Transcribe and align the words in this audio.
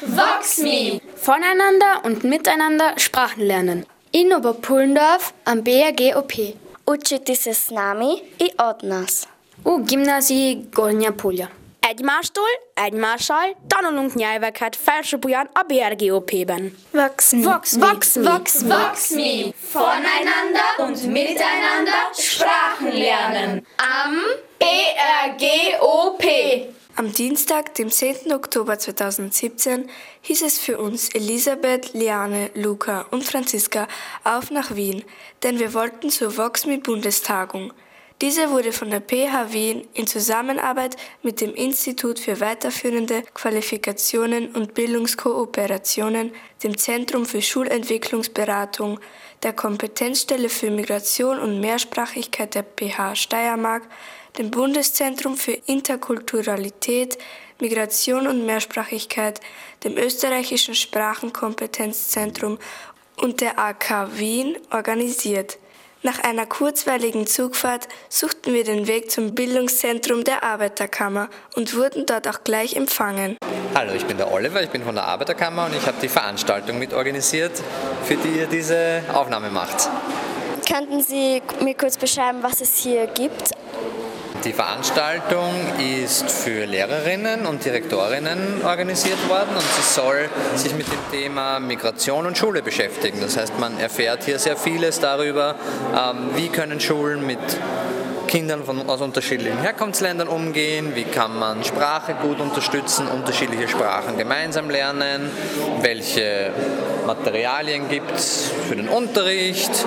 VoxMe. 0.00 1.00
Voneinander 1.16 2.04
und 2.04 2.24
miteinander 2.24 2.94
Sprachen 2.96 3.46
lernen. 3.46 3.86
In 4.10 4.32
Oberpullendorf 4.34 5.32
am 5.44 5.62
BRGOP. 5.62 6.32
Učiti 6.84 7.36
se 7.36 7.54
s 7.54 7.70
nami 7.70 8.22
i 8.38 8.50
od 8.58 8.82
nas. 8.82 9.28
U 9.64 9.78
gimnaziji 9.84 10.66
Gornja 10.72 11.12
Polja. 11.12 11.48
Egymástól, 11.80 12.48
egymással 12.74 13.56
tanulunk 13.66 14.14
nyelveket 14.14 14.76
felsőbúján 14.76 15.50
a 15.52 15.62
BRGOP-ben. 15.62 16.76
VoxMe. 16.90 17.42
VoxMe. 17.42 17.86
VoxMe. 17.86 18.30
VoxMe. 18.30 18.76
VoxMe. 18.76 19.52
Voneinander 19.72 20.70
und 20.78 21.06
miteinander 21.06 22.10
Sprachen 22.12 22.92
lernen. 22.92 23.66
Am 23.76 24.14
BRGOP. 24.58 26.22
Am 26.96 27.12
Dienstag, 27.12 27.74
dem 27.74 27.90
10. 27.90 28.32
Oktober 28.32 28.78
2017, 28.78 29.90
hieß 30.20 30.42
es 30.42 30.60
für 30.60 30.78
uns 30.78 31.08
Elisabeth, 31.08 31.92
Liane, 31.92 32.52
Luca 32.54 33.06
und 33.10 33.24
Franziska 33.24 33.88
auf 34.22 34.52
nach 34.52 34.76
Wien, 34.76 35.02
denn 35.42 35.58
wir 35.58 35.74
wollten 35.74 36.10
zur 36.10 36.36
VoxMe-Bundestagung. 36.36 37.72
Diese 38.22 38.52
wurde 38.52 38.70
von 38.70 38.90
der 38.90 39.00
PH 39.00 39.52
Wien 39.52 39.88
in 39.92 40.06
Zusammenarbeit 40.06 40.96
mit 41.24 41.40
dem 41.40 41.52
Institut 41.52 42.20
für 42.20 42.38
weiterführende 42.38 43.24
Qualifikationen 43.34 44.54
und 44.54 44.74
Bildungskooperationen, 44.74 46.32
dem 46.62 46.78
Zentrum 46.78 47.26
für 47.26 47.42
Schulentwicklungsberatung, 47.42 49.00
der 49.42 49.52
Kompetenzstelle 49.52 50.48
für 50.48 50.70
Migration 50.70 51.40
und 51.40 51.58
Mehrsprachigkeit 51.58 52.54
der 52.54 52.62
PH 52.62 53.16
Steiermark, 53.16 53.82
dem 54.38 54.50
Bundeszentrum 54.50 55.36
für 55.36 55.52
Interkulturalität, 55.66 57.18
Migration 57.60 58.26
und 58.26 58.46
Mehrsprachigkeit, 58.46 59.40
dem 59.84 59.96
österreichischen 59.96 60.74
Sprachenkompetenzzentrum 60.74 62.58
und 63.16 63.40
der 63.40 63.58
AK 63.58 64.18
Wien 64.18 64.56
organisiert. 64.70 65.58
Nach 66.02 66.22
einer 66.22 66.44
kurzweiligen 66.44 67.26
Zugfahrt 67.26 67.88
suchten 68.10 68.52
wir 68.52 68.64
den 68.64 68.86
Weg 68.86 69.10
zum 69.10 69.34
Bildungszentrum 69.34 70.22
der 70.22 70.42
Arbeiterkammer 70.42 71.30
und 71.56 71.74
wurden 71.74 72.04
dort 72.04 72.28
auch 72.28 72.44
gleich 72.44 72.76
empfangen. 72.76 73.38
Hallo, 73.74 73.92
ich 73.94 74.04
bin 74.04 74.18
der 74.18 74.30
Oliver, 74.30 74.62
ich 74.62 74.68
bin 74.68 74.82
von 74.82 74.94
der 74.94 75.04
Arbeiterkammer 75.04 75.66
und 75.66 75.74
ich 75.74 75.86
habe 75.86 75.96
die 76.02 76.08
Veranstaltung 76.08 76.78
mitorganisiert, 76.78 77.52
für 78.04 78.16
die 78.16 78.40
ihr 78.40 78.46
diese 78.46 79.02
Aufnahme 79.14 79.48
macht. 79.50 79.88
Könnten 80.68 81.02
Sie 81.02 81.40
mir 81.62 81.74
kurz 81.74 81.96
beschreiben, 81.96 82.42
was 82.42 82.60
es 82.60 82.76
hier 82.76 83.06
gibt? 83.06 83.52
Die 84.44 84.52
Veranstaltung 84.52 85.54
ist 85.78 86.30
für 86.30 86.66
Lehrerinnen 86.66 87.46
und 87.46 87.64
Direktorinnen 87.64 88.62
organisiert 88.62 89.26
worden 89.26 89.54
und 89.54 89.62
sie 89.62 89.82
soll 89.82 90.28
sich 90.54 90.74
mit 90.74 90.86
dem 90.86 90.98
Thema 91.10 91.58
Migration 91.60 92.26
und 92.26 92.36
Schule 92.36 92.60
beschäftigen. 92.60 93.22
Das 93.22 93.38
heißt, 93.38 93.58
man 93.58 93.80
erfährt 93.80 94.24
hier 94.24 94.38
sehr 94.38 94.58
vieles 94.58 95.00
darüber, 95.00 95.54
ähm, 95.94 96.36
wie 96.36 96.48
können 96.48 96.78
Schulen 96.78 97.26
mit 97.26 97.38
Kindern 98.26 98.64
von, 98.64 98.86
aus 98.86 99.00
unterschiedlichen 99.00 99.58
Herkunftsländern 99.58 100.28
umgehen, 100.28 100.94
wie 100.94 101.04
kann 101.04 101.38
man 101.38 101.64
Sprache 101.64 102.14
gut 102.14 102.38
unterstützen, 102.38 103.08
unterschiedliche 103.08 103.68
Sprachen 103.68 104.18
gemeinsam 104.18 104.68
lernen, 104.68 105.30
welche 105.80 106.52
Materialien 107.06 107.88
gibt 107.88 108.10
es 108.10 108.50
für 108.68 108.76
den 108.76 108.88
Unterricht, 108.88 109.86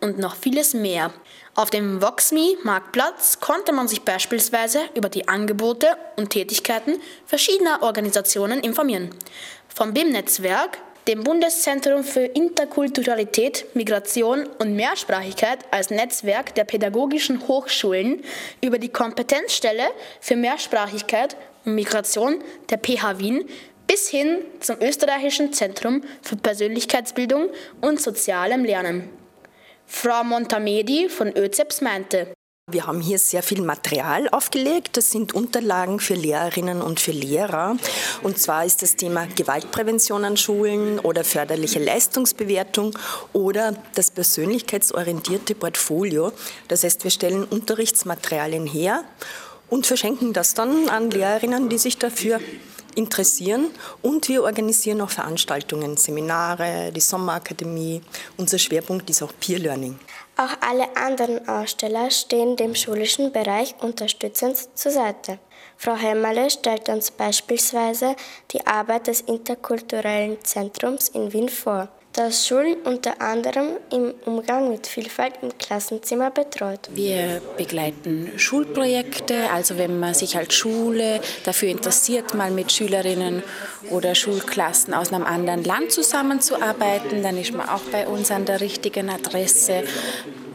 und 0.00 0.18
noch 0.18 0.36
vieles 0.36 0.74
mehr. 0.74 1.12
Auf 1.54 1.70
dem 1.70 2.00
VoxMe 2.00 2.56
Marktplatz 2.62 3.40
konnte 3.40 3.72
man 3.72 3.88
sich 3.88 4.02
beispielsweise 4.02 4.80
über 4.94 5.08
die 5.08 5.28
Angebote 5.28 5.88
und 6.16 6.30
Tätigkeiten 6.30 7.00
verschiedener 7.26 7.82
Organisationen 7.82 8.60
informieren. 8.60 9.10
Vom 9.68 9.92
BIM-Netzwerk, 9.92 10.78
dem 11.08 11.24
Bundeszentrum 11.24 12.04
für 12.04 12.20
Interkulturalität, 12.20 13.66
Migration 13.74 14.46
und 14.58 14.74
Mehrsprachigkeit 14.74 15.58
als 15.70 15.90
Netzwerk 15.90 16.54
der 16.54 16.64
pädagogischen 16.64 17.48
Hochschulen, 17.48 18.22
über 18.62 18.78
die 18.78 18.90
Kompetenzstelle 18.90 19.84
für 20.20 20.36
Mehrsprachigkeit 20.36 21.36
und 21.64 21.74
Migration 21.74 22.42
der 22.70 22.78
PH 22.78 23.18
Wien 23.18 23.44
bis 23.86 24.08
hin 24.08 24.38
zum 24.60 24.76
österreichischen 24.80 25.52
Zentrum 25.52 26.02
für 26.22 26.36
Persönlichkeitsbildung 26.36 27.48
und 27.80 28.00
sozialem 28.00 28.64
Lernen. 28.64 29.19
Frau 29.92 30.24
Montamedi 30.24 31.08
von 31.08 31.36
ÖZEPS 31.36 31.82
meinte. 31.82 32.32
Wir 32.70 32.86
haben 32.86 33.00
hier 33.00 33.18
sehr 33.18 33.42
viel 33.42 33.60
Material 33.60 34.28
aufgelegt. 34.28 34.96
Das 34.96 35.10
sind 35.10 35.34
Unterlagen 35.34 35.98
für 35.98 36.14
Lehrerinnen 36.14 36.80
und 36.80 37.00
für 37.00 37.10
Lehrer. 37.10 37.76
Und 38.22 38.38
zwar 38.38 38.64
ist 38.64 38.80
das 38.82 38.94
Thema 38.94 39.26
Gewaltprävention 39.26 40.24
an 40.24 40.36
Schulen 40.36 41.00
oder 41.00 41.24
förderliche 41.24 41.80
Leistungsbewertung 41.80 42.96
oder 43.32 43.74
das 43.96 44.12
persönlichkeitsorientierte 44.12 45.56
Portfolio. 45.56 46.32
Das 46.68 46.84
heißt, 46.84 47.02
wir 47.02 47.10
stellen 47.10 47.44
Unterrichtsmaterialien 47.44 48.66
her 48.66 49.02
und 49.68 49.86
verschenken 49.86 50.32
das 50.32 50.54
dann 50.54 50.88
an 50.88 51.10
Lehrerinnen, 51.10 51.68
die 51.68 51.78
sich 51.78 51.98
dafür 51.98 52.40
interessieren 52.96 53.70
und 54.02 54.28
wir 54.28 54.42
organisieren 54.42 55.00
auch 55.00 55.10
Veranstaltungen, 55.10 55.96
Seminare, 55.96 56.92
die 56.94 57.00
Sommerakademie. 57.00 58.02
Unser 58.36 58.58
Schwerpunkt 58.58 59.08
ist 59.10 59.22
auch 59.22 59.32
Peer 59.40 59.58
Learning. 59.58 59.98
Auch 60.36 60.56
alle 60.60 60.96
anderen 60.96 61.46
Aussteller 61.48 62.10
stehen 62.10 62.56
dem 62.56 62.74
schulischen 62.74 63.32
Bereich 63.32 63.74
unterstützend 63.80 64.56
zur 64.74 64.92
Seite. 64.92 65.38
Frau 65.76 65.94
Hämmerle 65.94 66.50
stellt 66.50 66.88
uns 66.88 67.10
beispielsweise 67.10 68.16
die 68.50 68.66
Arbeit 68.66 69.06
des 69.06 69.22
Interkulturellen 69.22 70.38
Zentrums 70.44 71.08
in 71.08 71.32
Wien 71.32 71.48
vor 71.48 71.88
das 72.12 72.46
Schulen 72.46 72.76
unter 72.84 73.20
anderem 73.20 73.76
im 73.92 74.14
Umgang 74.24 74.70
mit 74.70 74.86
Vielfalt 74.86 75.34
im 75.42 75.56
Klassenzimmer 75.58 76.30
betreut. 76.30 76.88
Wir 76.92 77.40
begleiten 77.56 78.32
Schulprojekte, 78.36 79.50
also 79.52 79.78
wenn 79.78 80.00
man 80.00 80.14
sich 80.14 80.36
als 80.36 80.54
Schule 80.54 81.20
dafür 81.44 81.68
interessiert, 81.68 82.34
mal 82.34 82.50
mit 82.50 82.72
Schülerinnen 82.72 83.44
oder 83.90 84.14
Schulklassen 84.14 84.92
aus 84.92 85.12
einem 85.12 85.24
anderen 85.24 85.62
Land 85.62 85.92
zusammenzuarbeiten, 85.92 87.22
dann 87.22 87.38
ist 87.38 87.52
man 87.52 87.68
auch 87.68 87.82
bei 87.92 88.08
uns 88.08 88.30
an 88.30 88.44
der 88.44 88.60
richtigen 88.60 89.08
Adresse. 89.08 89.84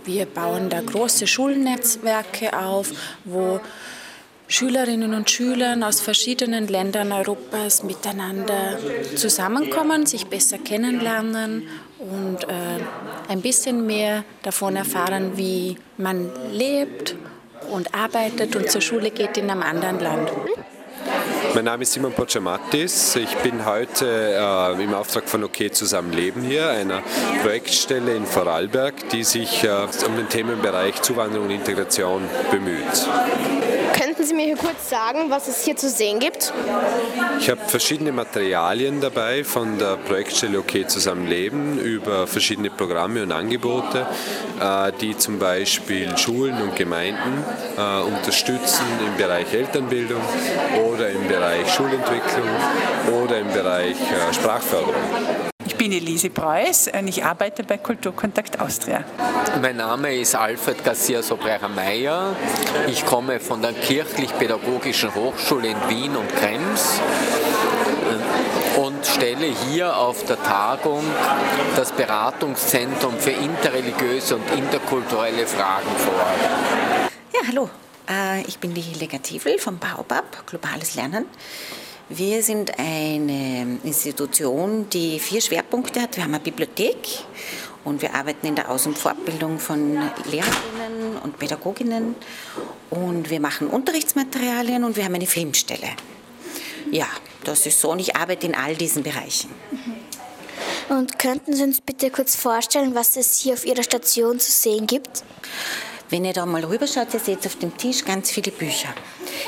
Wir 0.04 0.26
bauen 0.26 0.70
da 0.70 0.82
große 0.82 1.26
Schulnetzwerke 1.26 2.58
auf, 2.58 2.92
wo 3.24 3.62
Schülerinnen 4.48 5.14
und 5.14 5.30
Schülern 5.30 5.84
aus 5.84 6.02
verschiedenen 6.02 6.68
Ländern 6.68 7.12
Europas 7.12 7.84
miteinander 7.84 8.78
zusammenkommen, 9.16 10.06
sich 10.06 10.28
besser 10.28 10.60
kennenlernen 10.60 11.68
und 11.98 12.44
äh, 12.44 12.80
ein 13.28 13.42
bisschen 13.42 13.86
mehr 13.86 14.24
davon 14.44 14.76
erfahren, 14.76 15.32
wie 15.36 15.78
man 15.98 16.30
lebt 16.52 17.16
und 17.72 17.96
arbeitet 17.96 18.56
und 18.56 18.70
zur 18.70 18.82
Schule 18.82 19.10
geht 19.10 19.38
in 19.38 19.50
einem 19.50 19.64
anderen 19.64 20.00
Land. 20.00 20.32
Mein 21.56 21.66
Name 21.66 21.84
ist 21.84 21.94
Simon 21.94 22.12
Pocciamatis. 22.12 23.16
Ich 23.16 23.34
bin 23.38 23.66
heute 23.66 24.06
äh, 24.06 24.84
im 24.84 24.94
Auftrag 24.94 25.30
von 25.30 25.44
OK 25.44 25.74
Zusammenleben 25.74 26.44
hier, 26.44 26.70
einer 26.70 27.02
Projektstelle 27.42 28.14
in 28.14 28.26
Vorarlberg, 28.26 29.10
die 29.10 29.24
sich 29.24 29.64
äh, 29.64 29.88
um 30.06 30.18
den 30.18 30.28
Themenbereich 30.28 31.02
Zuwanderung 31.02 31.48
und 31.48 31.54
Integration 31.54 32.24
bemüht. 32.52 33.08
Sie 34.26 34.34
mir 34.34 34.46
hier 34.46 34.58
kurz 34.58 34.90
sagen, 34.90 35.30
was 35.30 35.48
es 35.48 35.64
hier 35.64 35.76
zu 35.76 35.90
sehen 35.90 36.20
gibt? 36.20 36.52
Ich 37.40 37.50
habe 37.50 37.62
verschiedene 37.68 38.12
Materialien 38.12 39.00
dabei 39.02 39.44
von 39.44 39.78
der 39.78 39.98
Projektstelle 39.98 40.60
OK 40.60 40.90
Zusammenleben 40.90 41.80
über 41.80 42.26
verschiedene 42.26 42.70
Programme 42.70 43.24
und 43.24 43.32
Angebote, 43.32 44.08
äh, 44.60 44.92
die 45.00 45.18
zum 45.18 45.38
Beispiel 45.38 46.18
Schulen 46.18 46.62
und 46.62 46.76
Gemeinden 46.76 47.44
äh, 47.78 48.02
unterstützen 48.02 48.86
im 49.06 49.16
Bereich 49.18 49.54
Elternbildung 49.54 50.22
oder 50.92 51.10
im 51.10 51.28
Bereich 51.28 51.72
Schulentwicklung 51.74 52.50
oder 53.24 53.40
im 53.40 53.52
Bereich 53.54 53.96
äh, 53.96 54.34
Sprachförderung. 54.34 55.55
Ich 55.86 55.92
bin 55.92 56.00
Elise 56.00 56.32
Preuß 56.32 56.90
und 57.00 57.08
ich 57.08 57.24
arbeite 57.24 57.64
bei 57.64 57.78
Kulturkontakt 57.78 58.60
Austria. 58.60 59.04
Mein 59.62 59.78
Name 59.78 60.16
ist 60.16 60.34
Alfred 60.34 60.84
Garcia 60.84 61.22
Sobrera 61.22 61.68
Meyer. 61.68 62.36
Ich 62.88 63.06
komme 63.06 63.40
von 63.40 63.62
der 63.62 63.74
Kirchlich-Pädagogischen 63.74 65.14
Hochschule 65.14 65.68
in 65.68 65.78
Wien 65.88 66.16
und 66.16 66.28
Krems 66.38 67.00
und 68.78 69.06
stelle 69.06 69.46
hier 69.70 69.96
auf 69.96 70.26
der 70.26 70.42
Tagung 70.42 71.04
das 71.76 71.92
Beratungszentrum 71.92 73.20
für 73.20 73.30
interreligiöse 73.30 74.38
und 74.38 74.52
interkulturelle 74.58 75.46
Fragen 75.46 75.96
vor. 75.98 76.26
Ja, 77.32 77.42
hallo. 77.48 77.70
Äh, 78.10 78.42
ich 78.48 78.58
bin 78.58 78.74
die 78.74 78.82
Helga 78.82 79.20
Tiefel 79.20 79.60
vom 79.60 79.78
Baobab, 79.78 80.48
Globales 80.48 80.96
Lernen. 80.96 81.28
Wir 82.10 82.44
sind 82.44 82.78
eine 82.78 83.80
Institution, 83.84 84.88
die 84.90 85.20
vier 85.20 85.42
Schwerpunkte 85.42 86.02
hat. 86.02 86.16
Wir 86.16 86.24
haben 86.24 86.36
eine 86.36 86.44
Bibliothek 86.44 86.98
und 87.84 88.02
wir 88.02 88.14
arbeiten 88.14 88.46
in 88.46 88.56
der 88.56 88.70
Aus- 88.70 88.86
und 88.86 88.98
Fortbildung 88.98 89.58
von 89.58 89.94
Lehrerinnen 90.30 91.18
und 91.24 91.40
Pädagoginnen 91.40 92.16
und 92.92 93.30
wir 93.30 93.40
machen 93.40 93.68
Unterrichtsmaterialien 93.68 94.84
und 94.84 94.96
wir 94.96 95.04
haben 95.04 95.16
eine 95.16 95.26
Filmstelle. 95.26 95.90
Ja, 96.92 97.08
Das 97.46 97.66
ist 97.66 97.80
so 97.80 97.92
und 97.92 98.00
ich 98.00 98.16
arbeite 98.16 98.48
in 98.48 98.56
all 98.56 98.76
diesen 98.76 99.04
Bereichen. 99.04 99.52
Und 100.90 101.18
könnten 101.18 101.54
Sie 101.54 101.64
uns 101.64 101.80
bitte 101.80 102.10
kurz 102.10 102.36
vorstellen, 102.36 102.94
was 102.96 103.16
es 103.18 103.40
hier 103.40 103.54
auf 103.54 103.66
Ihrer 103.66 103.84
Station 103.84 104.40
zu 104.40 104.52
sehen 104.52 104.88
gibt? 104.88 105.24
Wenn 106.10 106.24
ihr 106.24 106.34
da 106.34 106.46
mal 106.46 106.64
rüberschaut, 106.64 107.14
ihr 107.14 107.20
seht 107.20 107.46
auf 107.48 107.56
dem 107.56 107.76
Tisch 107.78 108.06
ganz 108.06 108.30
viele 108.30 108.52
Bücher. 108.52 108.90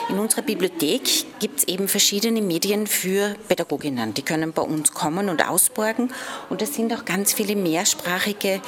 In 0.09 0.17
unserer 0.17 0.41
Bibliothek 0.41 1.03
gibt 1.39 1.59
es 1.59 1.67
eben 1.67 1.87
verschiedene 1.87 2.41
Medien 2.41 2.87
für 2.87 3.35
Pädagoginnen. 3.47 4.13
Die 4.15 4.23
können 4.23 4.53
bei 4.53 4.63
uns 4.63 4.91
kommen 4.91 5.29
und 5.29 5.47
ausborgen. 5.47 6.11
Und 6.49 6.61
es 6.61 6.73
sind 6.73 6.91
auch 6.93 7.05
ganz 7.05 7.33
viele 7.33 7.55
mehrsprachige 7.55 8.61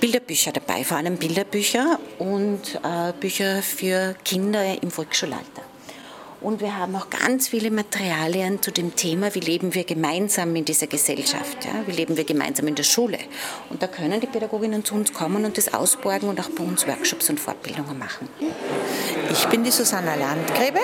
Bilderbücher 0.00 0.52
dabei, 0.52 0.84
vor 0.84 0.96
allem 0.96 1.16
Bilderbücher 1.16 1.98
und 2.18 2.80
äh, 2.82 3.12
Bücher 3.18 3.62
für 3.62 4.14
Kinder 4.24 4.82
im 4.82 4.90
Volksschulalter. 4.90 5.73
Und 6.44 6.60
wir 6.60 6.76
haben 6.76 6.94
auch 6.94 7.08
ganz 7.08 7.48
viele 7.48 7.70
Materialien 7.70 8.60
zu 8.60 8.70
dem 8.70 8.94
Thema, 8.94 9.34
wie 9.34 9.40
leben 9.40 9.74
wir 9.74 9.84
gemeinsam 9.84 10.54
in 10.54 10.66
dieser 10.66 10.86
Gesellschaft, 10.86 11.64
ja? 11.64 11.72
wie 11.86 11.92
leben 11.92 12.18
wir 12.18 12.24
gemeinsam 12.24 12.68
in 12.68 12.74
der 12.74 12.82
Schule. 12.82 13.16
Und 13.70 13.82
da 13.82 13.86
können 13.86 14.20
die 14.20 14.26
Pädagoginnen 14.26 14.84
zu 14.84 14.94
uns 14.94 15.14
kommen 15.14 15.46
und 15.46 15.56
das 15.56 15.72
ausborgen 15.72 16.28
und 16.28 16.38
auch 16.38 16.50
bei 16.50 16.62
uns 16.62 16.86
Workshops 16.86 17.30
und 17.30 17.40
Fortbildungen 17.40 17.98
machen. 17.98 18.28
Ich 19.32 19.46
bin 19.46 19.64
die 19.64 19.70
Susanna 19.70 20.16
Landgräbe 20.16 20.80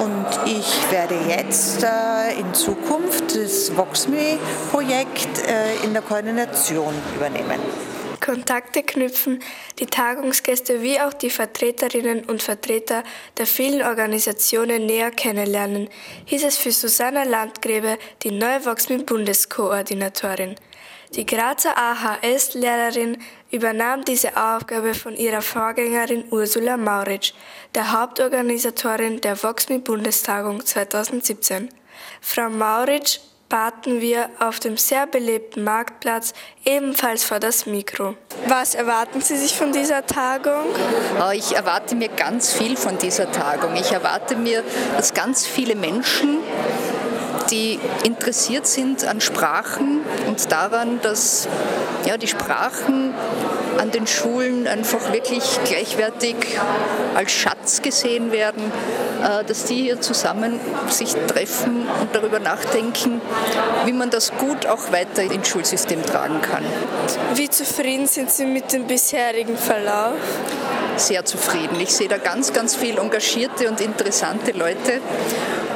und 0.00 0.26
ich 0.46 0.92
werde 0.92 1.16
jetzt 1.28 1.82
äh, 1.82 2.38
in 2.38 2.54
Zukunft 2.54 3.34
das 3.34 3.76
VoxMe-Projekt 3.76 5.44
äh, 5.48 5.84
in 5.84 5.92
der 5.92 6.02
Koordination 6.02 6.94
übernehmen. 7.16 7.58
Kontakte 8.20 8.82
knüpfen, 8.82 9.42
die 9.78 9.86
Tagungsgäste 9.86 10.82
wie 10.82 11.00
auch 11.00 11.12
die 11.12 11.30
Vertreterinnen 11.30 12.24
und 12.24 12.42
Vertreter 12.42 13.02
der 13.38 13.46
vielen 13.46 13.82
Organisationen 13.82 14.86
näher 14.86 15.10
kennenlernen, 15.10 15.88
hieß 16.26 16.44
es 16.44 16.56
für 16.56 16.72
Susanna 16.72 17.24
Landgräbe, 17.24 17.98
die 18.22 18.30
neue 18.30 18.64
Voxmin-Bundeskoordinatorin. 18.64 20.56
Die 21.14 21.26
Grazer 21.26 21.76
AHS-Lehrerin 21.76 23.18
übernahm 23.50 24.04
diese 24.04 24.36
Aufgabe 24.36 24.94
von 24.94 25.16
ihrer 25.16 25.42
Vorgängerin 25.42 26.24
Ursula 26.30 26.76
Mauritsch, 26.76 27.32
der 27.74 27.90
Hauptorganisatorin 27.90 29.20
der 29.20 29.36
Voxmi-Bundestagung 29.36 30.64
2017. 30.64 31.68
Frau 32.20 32.48
Mauritsch 32.48 33.18
baten 33.50 34.00
wir 34.00 34.30
auf 34.38 34.60
dem 34.60 34.78
sehr 34.78 35.06
belebten 35.06 35.62
Marktplatz 35.62 36.32
ebenfalls 36.64 37.24
vor 37.24 37.38
das 37.38 37.66
Mikro. 37.66 38.14
Was 38.46 38.74
erwarten 38.74 39.20
Sie 39.20 39.36
sich 39.36 39.54
von 39.54 39.72
dieser 39.72 40.06
Tagung? 40.06 40.64
Äh, 41.20 41.36
ich 41.36 41.54
erwarte 41.54 41.94
mir 41.94 42.08
ganz 42.08 42.54
viel 42.54 42.78
von 42.78 42.96
dieser 42.96 43.30
Tagung. 43.30 43.76
Ich 43.76 43.92
erwarte 43.92 44.36
mir, 44.36 44.64
dass 44.96 45.12
ganz 45.12 45.46
viele 45.46 45.74
Menschen 45.74 46.38
die 47.50 47.78
interessiert 48.04 48.66
sind 48.66 49.04
an 49.04 49.20
Sprachen 49.20 50.00
und 50.26 50.50
daran, 50.52 51.00
dass 51.02 51.48
ja, 52.06 52.16
die 52.16 52.28
Sprachen 52.28 53.12
an 53.78 53.90
den 53.90 54.06
Schulen 54.06 54.66
einfach 54.66 55.12
wirklich 55.12 55.42
gleichwertig 55.64 56.36
als 57.14 57.32
Schatz 57.32 57.82
gesehen 57.82 58.32
werden, 58.32 58.72
äh, 59.22 59.44
dass 59.44 59.64
die 59.64 59.76
hier 59.76 60.00
zusammen 60.00 60.60
sich 60.88 61.14
treffen 61.26 61.86
und 62.00 62.14
darüber 62.14 62.40
nachdenken, 62.40 63.20
wie 63.84 63.92
man 63.92 64.10
das 64.10 64.32
gut 64.36 64.66
auch 64.66 64.92
weiter 64.92 65.22
ins 65.22 65.48
Schulsystem 65.48 66.04
tragen 66.04 66.40
kann. 66.42 66.64
Wie 67.34 67.48
zufrieden 67.48 68.06
sind 68.06 68.30
Sie 68.30 68.44
mit 68.44 68.72
dem 68.72 68.86
bisherigen 68.86 69.56
Verlauf? 69.56 70.14
Sehr 70.96 71.24
zufrieden. 71.24 71.80
Ich 71.80 71.94
sehe 71.94 72.08
da 72.08 72.18
ganz, 72.18 72.52
ganz 72.52 72.74
viel 72.74 72.98
engagierte 72.98 73.68
und 73.68 73.80
interessante 73.80 74.52
Leute 74.52 75.00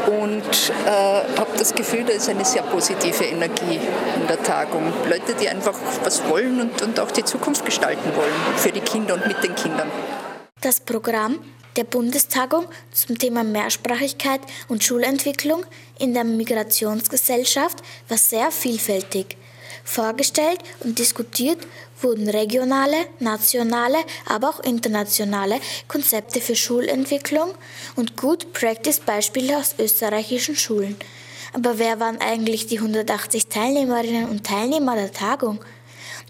und 0.06 0.73
äh, 0.87 1.39
habe 1.39 1.51
das 1.59 1.75
Gefühl, 1.75 2.05
da 2.05 2.12
ist 2.12 2.29
eine 2.29 2.45
sehr 2.45 2.62
positive 2.62 3.25
Energie 3.25 3.81
in 4.17 4.27
der 4.27 4.43
Tagung. 4.43 4.93
Leute, 5.09 5.35
die 5.41 5.49
einfach 5.49 5.75
was 6.03 6.27
wollen 6.29 6.61
und, 6.61 6.83
und 6.83 7.01
auch 7.01 7.11
die 7.11 7.25
Zukunft 7.25 7.65
gestalten 7.65 8.15
wollen 8.15 8.33
für 8.56 8.73
die 8.73 8.81
Kinder 8.81 9.15
und 9.15 9.27
mit 9.27 9.43
den 9.43 9.55
Kindern. 9.55 9.91
Das 10.61 10.81
Programm 10.81 11.41
der 11.77 11.85
Bundestagung 11.85 12.67
zum 12.93 13.19
Thema 13.19 13.43
Mehrsprachigkeit 13.43 14.41
und 14.69 14.85
Schulentwicklung 14.85 15.65
in 15.99 16.15
der 16.15 16.25
Migrationsgesellschaft 16.25 17.79
war 18.09 18.19
sehr 18.19 18.50
vielfältig. 18.50 19.37
Vorgestellt 19.85 20.61
und 20.81 20.99
diskutiert 20.99 21.59
wurden 22.05 22.29
regionale, 22.29 22.97
nationale, 23.19 23.99
aber 24.27 24.51
auch 24.51 24.61
internationale 24.61 25.59
Konzepte 25.89 26.41
für 26.41 26.55
Schulentwicklung 26.55 27.55
und 27.97 28.17
Good 28.17 28.53
Practice 28.53 29.01
Beispiele 29.01 29.56
aus 29.56 29.75
österreichischen 29.79 30.55
Schulen. 30.55 30.97
Aber 31.55 31.79
wer 31.79 32.01
waren 32.01 32.21
eigentlich 32.21 32.67
die 32.67 32.79
180 32.79 33.47
Teilnehmerinnen 33.47 34.29
und 34.29 34.45
Teilnehmer 34.45 34.97
der 34.97 35.12
Tagung? 35.12 35.61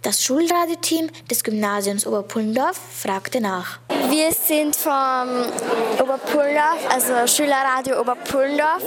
Das 0.05 0.23
Schulradioteam 0.23 1.09
des 1.31 1.43
Gymnasiums 1.43 2.07
Oberpullendorf 2.07 2.79
fragte 2.95 3.41
nach. 3.41 3.79
Wir 4.11 4.33
sind 4.33 4.77
vom 4.77 5.47
Oberpullendorf, 5.99 6.79
also 6.91 7.27
Schülerradio 7.27 7.99
Oberpullendorf. 7.99 8.83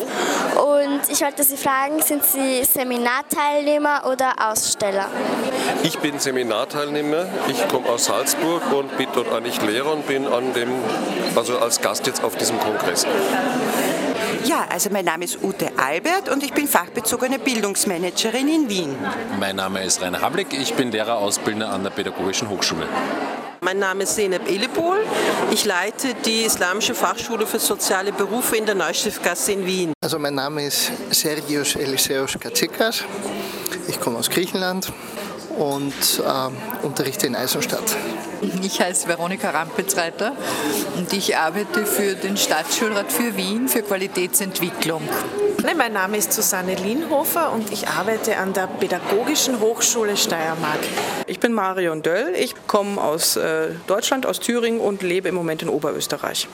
Und 0.54 1.10
ich 1.12 1.19
wollte 1.22 1.44
Sie 1.44 1.58
fragen, 1.58 2.04
sind 2.04 2.24
Sie 2.24 2.64
Seminarteilnehmer 2.64 4.04
oder 4.12 4.36
Aussteller? 4.48 5.08
Ich 5.81 5.98
bin 5.98 6.19
Seminarteilnehmer. 6.19 7.25
Ich 7.48 7.68
komme 7.68 7.90
aus 7.90 8.06
Salzburg 8.06 8.62
und 8.72 8.96
bin 9.00 9.08
dort 9.16 9.34
eigentlich 9.34 9.60
Lehrer 9.64 9.94
und 9.94 10.06
bin 10.06 10.28
an 10.28 10.54
dem, 10.54 10.69
also 11.36 11.58
als 11.58 11.81
Gast 11.81 12.06
jetzt 12.06 12.24
auf 12.24 12.36
diesem 12.36 12.60
Kongress. 12.60 13.08
Ja, 14.47 14.65
also 14.69 14.89
mein 14.89 15.03
Name 15.03 15.25
ist 15.25 15.44
Ute 15.44 15.77
Albert 15.77 16.29
und 16.29 16.41
ich 16.41 16.53
bin 16.53 16.69
fachbezogene 16.69 17.38
Bildungsmanagerin 17.38 18.47
in 18.47 18.69
Wien. 18.69 18.95
Mein 19.41 19.57
Name 19.57 19.83
ist 19.83 20.01
Rainer 20.01 20.21
Hablick, 20.21 20.53
ich 20.53 20.73
bin 20.73 20.89
Lehrerausbildner 20.89 21.69
an 21.69 21.83
der 21.83 21.89
Pädagogischen 21.89 22.47
Hochschule. 22.47 22.88
Mein 23.59 23.79
Name 23.79 24.03
ist 24.03 24.15
Seneb 24.15 24.47
Elipol. 24.47 24.99
Ich 25.51 25.65
leite 25.65 26.13
die 26.25 26.44
Islamische 26.44 26.95
Fachschule 26.95 27.45
für 27.45 27.59
soziale 27.59 28.13
Berufe 28.13 28.55
in 28.55 28.65
der 28.65 28.75
Neustiftgasse 28.75 29.51
in 29.51 29.65
Wien. 29.65 29.91
Also 30.01 30.17
mein 30.17 30.35
Name 30.35 30.65
ist 30.65 30.94
Sergios 31.09 31.75
Eliseus 31.75 32.38
Katsikas. 32.39 33.03
Ich 33.89 33.99
komme 33.99 34.17
aus 34.17 34.29
Griechenland 34.29 34.94
und 35.57 35.94
äh, 36.19 36.86
unterrichte 36.86 37.27
in 37.27 37.36
Eisenstadt. 37.36 37.95
Ich 38.62 38.80
heiße 38.80 39.07
Veronika 39.07 39.50
Rampitzreiter 39.50 40.33
und 40.95 41.12
ich 41.13 41.36
arbeite 41.36 41.86
für 41.86 42.13
den 42.13 42.38
Stadtschulrat 42.38 43.12
für 43.12 43.36
Wien 43.36 43.68
für 43.68 43.81
Qualitätsentwicklung. 43.81 45.01
Mein 45.75 45.94
Name 45.94 46.18
ist 46.18 46.33
Susanne 46.33 46.75
Lienhofer 46.75 47.51
und 47.51 47.71
ich 47.71 47.88
arbeite 47.88 48.38
an 48.38 48.54
der 48.54 48.68
Pädagogischen 48.68 49.59
Hochschule 49.59 50.16
Steiermark. 50.16 50.80
Ich 51.28 51.40
bin 51.40 51.54
Marion 51.54 52.02
Döll, 52.02 52.33
ich 52.35 52.56
komme 52.68 53.02
aus 53.02 53.35
äh, 53.35 53.69
Deutschland, 53.85 54.26
aus 54.26 54.40
Thüringen 54.40 54.80
und 54.80 55.02
lebe 55.02 55.30
im 55.30 55.35
Moment 55.35 55.61
in 55.61 55.69
Oberösterreich. 55.69 56.47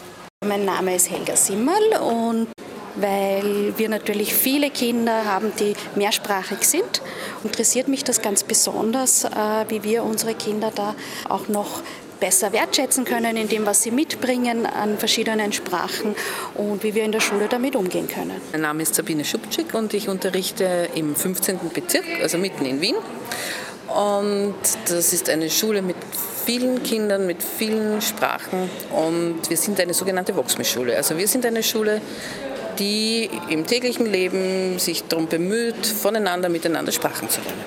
Mein 0.45 0.65
Name 0.65 0.95
ist 0.95 1.09
Helga 1.09 1.35
Simmerl 1.35 2.01
und 2.01 2.47
weil 2.95 3.73
wir 3.77 3.89
natürlich 3.89 4.33
viele 4.33 4.69
Kinder 4.69 5.25
haben, 5.25 5.51
die 5.59 5.75
mehrsprachig 5.95 6.63
sind. 6.63 7.01
Interessiert 7.43 7.87
mich 7.87 8.03
das 8.03 8.21
ganz 8.21 8.43
besonders, 8.43 9.25
äh, 9.25 9.29
wie 9.69 9.83
wir 9.83 10.03
unsere 10.03 10.33
Kinder 10.33 10.71
da 10.73 10.95
auch 11.29 11.47
noch 11.47 11.81
besser 12.19 12.53
wertschätzen 12.53 13.03
können 13.03 13.35
in 13.35 13.49
dem, 13.49 13.65
was 13.65 13.83
sie 13.83 13.91
mitbringen 13.91 14.65
an 14.65 14.97
verschiedenen 14.97 15.51
Sprachen 15.51 16.15
und 16.53 16.81
wie 16.81 16.95
wir 16.95 17.03
in 17.03 17.11
der 17.11 17.19
Schule 17.19 17.47
damit 17.49 17.75
umgehen 17.75 18.07
können. 18.07 18.39
Mein 18.53 18.61
Name 18.61 18.83
ist 18.83 18.95
Sabine 18.95 19.25
Schubczyk 19.25 19.73
und 19.73 19.93
ich 19.93 20.07
unterrichte 20.07 20.87
im 20.95 21.17
15. 21.17 21.59
Bezirk, 21.73 22.05
also 22.21 22.37
mitten 22.37 22.65
in 22.65 22.79
Wien. 22.79 22.95
Und 23.89 24.55
das 24.87 25.11
ist 25.11 25.29
eine 25.29 25.49
Schule 25.49 25.81
mit 25.81 25.97
vielen 26.45 26.81
Kindern, 26.83 27.27
mit 27.27 27.43
vielen 27.43 28.01
Sprachen 28.01 28.69
und 28.91 29.49
wir 29.49 29.57
sind 29.57 29.79
eine 29.81 29.93
sogenannte 29.93 30.33
Voxmi-Schule. 30.33 30.95
Also 30.95 31.17
wir 31.17 31.27
sind 31.27 31.45
eine 31.45 31.61
Schule, 31.61 32.01
die 32.79 33.29
im 33.49 33.65
täglichen 33.65 34.05
Leben 34.05 34.79
sich 34.79 35.03
darum 35.03 35.27
bemüht, 35.27 35.85
voneinander 35.85 36.49
miteinander 36.49 36.91
Sprachen 36.91 37.29
zu 37.29 37.41
lernen. 37.41 37.63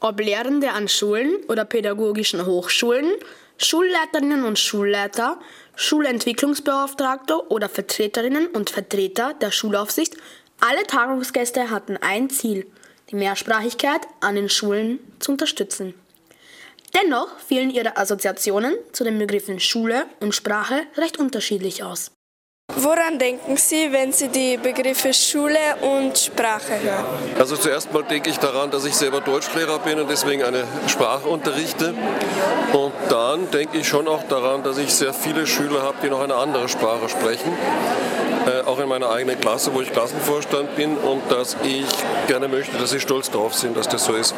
Ob 0.00 0.18
Lehrende 0.18 0.70
an 0.70 0.88
Schulen 0.88 1.36
oder 1.48 1.64
pädagogischen 1.64 2.46
Hochschulen, 2.46 3.12
Schulleiterinnen 3.58 4.44
und 4.44 4.58
Schulleiter, 4.58 5.38
Schulentwicklungsbeauftragte 5.76 7.50
oder 7.50 7.68
Vertreterinnen 7.68 8.46
und 8.46 8.70
Vertreter 8.70 9.34
der 9.34 9.50
Schulaufsicht, 9.50 10.16
alle 10.60 10.84
Tagungsgäste 10.84 11.70
hatten 11.70 11.98
ein 11.98 12.30
Ziel, 12.30 12.66
die 13.10 13.16
Mehrsprachigkeit 13.16 14.00
an 14.20 14.36
den 14.36 14.48
Schulen 14.48 15.00
zu 15.18 15.32
unterstützen. 15.32 15.94
Dennoch 16.94 17.38
fielen 17.38 17.70
ihre 17.70 17.96
Assoziationen 17.96 18.74
zu 18.92 19.04
den 19.04 19.18
Begriffen 19.18 19.60
Schule 19.60 20.06
und 20.20 20.34
Sprache 20.34 20.86
recht 20.96 21.18
unterschiedlich 21.18 21.82
aus. 21.82 22.10
Woran 22.76 23.18
denken 23.18 23.56
Sie, 23.56 23.92
wenn 23.92 24.12
Sie 24.12 24.28
die 24.28 24.56
Begriffe 24.56 25.12
Schule 25.12 25.58
und 25.80 26.16
Sprache 26.16 26.80
hören? 26.82 27.04
Also 27.38 27.56
zuerst 27.56 27.92
mal 27.92 28.02
denke 28.02 28.30
ich 28.30 28.38
daran, 28.38 28.70
dass 28.70 28.84
ich 28.84 28.94
selber 28.94 29.20
Deutschlehrer 29.20 29.78
bin 29.80 29.98
und 30.00 30.10
deswegen 30.10 30.42
eine 30.42 30.64
Sprache 30.86 31.28
unterrichte. 31.28 31.94
Und 32.72 32.92
dann 33.08 33.50
denke 33.50 33.78
ich 33.78 33.88
schon 33.88 34.08
auch 34.08 34.22
daran, 34.24 34.62
dass 34.62 34.78
ich 34.78 34.92
sehr 34.94 35.12
viele 35.12 35.46
Schüler 35.46 35.82
habe, 35.82 35.96
die 36.02 36.08
noch 36.08 36.20
eine 36.20 36.34
andere 36.34 36.68
Sprache 36.68 37.08
sprechen. 37.08 37.52
Äh, 38.46 38.66
auch 38.66 38.78
in 38.78 38.88
meiner 38.88 39.10
eigenen 39.10 39.38
Klasse, 39.38 39.74
wo 39.74 39.82
ich 39.82 39.92
Klassenvorstand 39.92 40.74
bin 40.76 40.96
und 40.96 41.22
dass 41.30 41.56
ich 41.62 41.86
gerne 42.26 42.48
möchte, 42.48 42.76
dass 42.78 42.90
sie 42.90 43.00
stolz 43.00 43.30
darauf 43.30 43.54
sind, 43.54 43.76
dass 43.76 43.88
das 43.88 44.04
so 44.04 44.14
ist. 44.14 44.34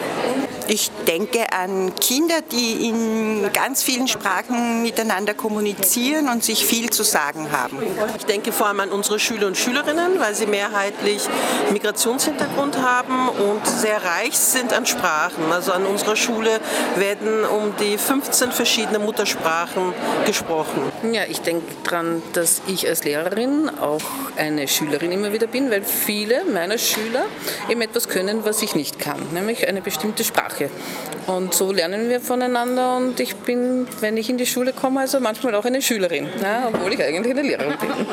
Ich 0.74 0.90
denke 1.06 1.52
an 1.52 1.94
Kinder, 1.96 2.40
die 2.50 2.88
in 2.88 3.52
ganz 3.52 3.82
vielen 3.82 4.08
Sprachen 4.08 4.80
miteinander 4.80 5.34
kommunizieren 5.34 6.30
und 6.30 6.42
sich 6.42 6.64
viel 6.64 6.88
zu 6.88 7.02
sagen 7.02 7.52
haben. 7.52 7.76
Ich 8.16 8.24
denke 8.24 8.52
vor 8.52 8.68
allem 8.68 8.80
an 8.80 8.88
unsere 8.88 9.18
Schüler 9.18 9.48
und 9.48 9.58
Schülerinnen, 9.58 10.18
weil 10.18 10.34
sie 10.34 10.46
mehrheitlich 10.46 11.28
Migrationshintergrund 11.72 12.78
haben 12.78 13.28
und 13.28 13.66
sehr 13.66 14.02
reich 14.02 14.38
sind 14.38 14.72
an 14.72 14.86
Sprachen. 14.86 15.52
Also 15.52 15.72
an 15.72 15.84
unserer 15.84 16.16
Schule 16.16 16.58
werden 16.96 17.44
um 17.44 17.76
die 17.76 17.98
15 17.98 18.50
verschiedene 18.50 18.98
Muttersprachen 18.98 19.92
gesprochen. 20.24 20.90
Ja, 21.12 21.24
ich 21.28 21.42
denke 21.42 21.66
daran, 21.84 22.22
dass 22.32 22.62
ich 22.66 22.88
als 22.88 23.04
Lehrerin 23.04 23.70
auch 23.78 24.00
eine 24.38 24.66
Schülerin 24.68 25.12
immer 25.12 25.34
wieder 25.34 25.48
bin, 25.48 25.70
weil 25.70 25.82
viele 25.82 26.46
meiner 26.46 26.78
Schüler 26.78 27.26
eben 27.68 27.82
etwas 27.82 28.08
können, 28.08 28.46
was 28.46 28.62
ich 28.62 28.74
nicht 28.74 28.98
kann, 28.98 29.20
nämlich 29.34 29.68
eine 29.68 29.82
bestimmte 29.82 30.24
Sprache. 30.24 30.61
Sprache. 30.68 31.12
Und 31.26 31.54
so 31.54 31.70
lernen 31.70 32.08
wir 32.08 32.20
voneinander 32.20 32.96
und 32.96 33.20
ich 33.20 33.36
bin, 33.36 33.86
wenn 34.00 34.16
ich 34.16 34.28
in 34.28 34.38
die 34.38 34.46
Schule 34.46 34.72
komme, 34.72 35.00
also 35.00 35.20
manchmal 35.20 35.54
auch 35.54 35.64
eine 35.64 35.80
Schülerin, 35.80 36.28
ja, 36.42 36.68
obwohl 36.72 36.92
ich 36.92 37.02
eigentlich 37.02 37.32
eine 37.32 37.42
Lehrerin 37.42 37.78
bin. 37.78 37.90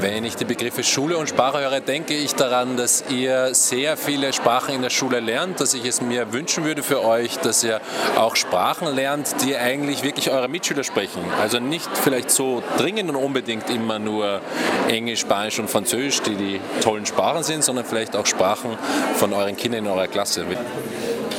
Wenn 0.00 0.24
ich 0.24 0.36
die 0.36 0.44
Begriffe 0.44 0.82
Schule 0.82 1.18
und 1.18 1.28
Sprache 1.28 1.60
höre, 1.60 1.80
denke 1.80 2.14
ich 2.14 2.34
daran, 2.34 2.76
dass 2.76 3.04
ihr 3.10 3.54
sehr 3.54 3.96
viele 3.96 4.32
Sprachen 4.32 4.74
in 4.74 4.82
der 4.82 4.90
Schule 4.90 5.20
lernt, 5.20 5.60
dass 5.60 5.74
ich 5.74 5.84
es 5.84 6.00
mir 6.00 6.32
wünschen 6.32 6.64
würde 6.64 6.82
für 6.82 7.04
euch, 7.04 7.38
dass 7.38 7.64
ihr 7.64 7.80
auch 8.16 8.36
Sprachen 8.36 8.94
lernt, 8.94 9.34
die 9.44 9.56
eigentlich 9.56 10.02
wirklich 10.02 10.30
eure 10.30 10.48
Mitschüler 10.48 10.84
sprechen. 10.84 11.22
Also 11.40 11.60
nicht 11.60 11.88
vielleicht 12.02 12.30
so 12.30 12.62
dringend 12.78 13.10
und 13.10 13.16
unbedingt 13.16 13.68
immer 13.68 13.98
nur 13.98 14.40
Englisch, 14.88 15.20
Spanisch 15.20 15.58
und 15.58 15.68
Französisch, 15.68 16.22
die 16.22 16.36
die 16.36 16.60
tollen 16.82 17.04
Sprachen 17.04 17.42
sind, 17.42 17.64
sondern 17.64 17.84
vielleicht 17.84 18.16
auch 18.16 18.26
Sprachen 18.26 18.78
von 19.16 19.32
euren 19.32 19.56
Kindern 19.56 19.84
in 19.84 19.90
eurer 19.90 20.08
Klasse. 20.08 20.46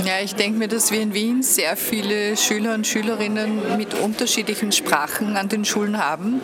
Ja, 0.06 0.20
ich 0.24 0.36
denke 0.36 0.58
mir, 0.58 0.68
dass 0.68 0.92
wir 0.92 1.02
in 1.02 1.14
Wien 1.14 1.44
sehr 1.44 1.76
viele 1.76 2.36
Schüler 2.36 2.74
und 2.74 2.88
Schülerinnen 2.88 3.78
mit 3.78 3.94
unterschiedlichen 3.94 4.72
Sprachen 4.72 5.38
an 5.38 5.48
den 5.48 5.64
Schulen 5.64 6.04
haben 6.04 6.42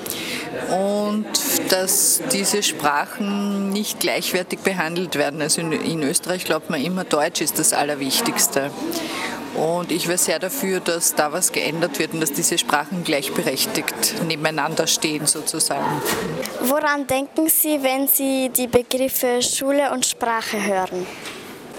und 0.70 1.26
dass 1.70 2.22
diese 2.32 2.62
Sprachen 2.62 3.70
nicht 3.70 4.00
gleichwertig 4.00 4.60
behandelt 4.60 5.16
werden. 5.16 5.42
Also 5.42 5.62
in, 5.62 5.72
in 5.72 6.04
Österreich 6.04 6.46
glaubt 6.46 6.70
man 6.70 6.84
immer, 6.84 7.04
Deutsch 7.04 7.42
ist 7.42 7.58
das 7.58 7.74
Allerwichtigste. 7.74 8.70
Und 9.56 9.92
ich 9.92 10.08
wäre 10.08 10.20
sehr 10.20 10.38
dafür, 10.38 10.80
dass 10.80 11.16
da 11.16 11.32
was 11.32 11.52
geändert 11.52 11.98
wird 11.98 12.14
und 12.14 12.20
dass 12.20 12.32
diese 12.32 12.60
Sprachen 12.60 13.04
gleichberechtigt 13.04 14.22
nebeneinander 14.28 14.86
stehen 14.86 15.26
sozusagen. 15.26 16.02
Woran 16.62 17.08
denken 17.08 17.50
Sie, 17.50 17.82
wenn 17.82 18.08
Sie 18.08 18.50
die 18.56 18.68
Begriffe 18.68 19.42
Schule 19.42 19.92
und 19.92 20.06
Sprache 20.06 20.64
hören? 20.64 21.08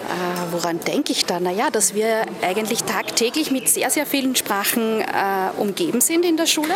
Äh, 0.09 0.53
woran 0.53 0.81
denke 0.81 1.13
ich 1.13 1.27
da? 1.27 1.39
Naja, 1.39 1.71
dass 1.71 1.95
wir 1.95 2.25
eigentlich 2.41 2.85
tagtäglich 2.85 3.51
mit 3.51 3.69
sehr, 3.69 3.91
sehr 3.91 4.07
vielen 4.07 4.35
Sprachen 4.37 5.03
äh, 5.03 5.05
umgeben 5.59 6.01
sind 6.01 6.25
in 6.25 6.37
der 6.39 6.47
Schule. 6.47 6.75